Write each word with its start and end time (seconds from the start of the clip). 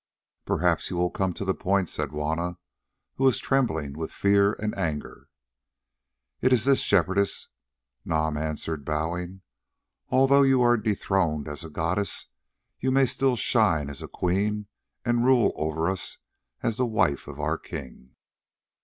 "Perhaps 0.45 0.89
you 0.89 0.97
will 0.97 1.11
come 1.11 1.31
to 1.33 1.45
the 1.45 1.53
point," 1.53 1.87
said 1.87 2.09
Juanna, 2.09 2.57
who 3.17 3.23
was 3.25 3.37
trembling 3.37 3.93
with 3.95 4.11
fear 4.11 4.53
and 4.53 4.75
anger. 4.75 5.27
"It 6.41 6.51
is 6.51 6.65
this, 6.65 6.79
Shepherdess," 6.81 7.49
Nam 8.03 8.35
answered 8.35 8.83
bowing; 8.83 9.43
"although 10.09 10.41
you 10.41 10.59
are 10.63 10.75
dethroned 10.75 11.47
as 11.47 11.63
a 11.63 11.69
goddess, 11.69 12.25
you 12.79 12.89
may 12.89 13.05
still 13.05 13.35
shine 13.35 13.91
as 13.91 14.01
a 14.01 14.07
queen 14.07 14.65
and 15.05 15.23
rule 15.23 15.53
over 15.55 15.87
us 15.87 16.17
as 16.63 16.77
the 16.77 16.87
wife 16.87 17.27
of 17.27 17.39
our 17.39 17.59
king." 17.59 18.15